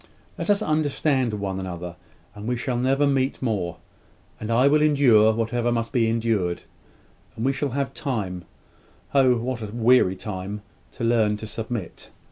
[0.35, 1.95] Let us once understand one another,
[2.33, 3.77] and we will never meet more,
[4.39, 6.63] and I will endure whatever must be endured,
[7.35, 8.45] and we shall have time
[9.13, 10.63] Oh, what a weary time!
[10.93, 12.09] to learn to submit.